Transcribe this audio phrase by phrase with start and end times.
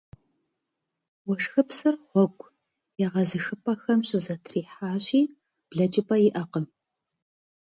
[1.27, 2.51] Уэшхыпсыр гъуэгу
[3.05, 5.21] егъэзыхыпӏэхэм щызэтрихьащи,
[5.69, 6.65] блэкӏыпӏэ иӏэкъым.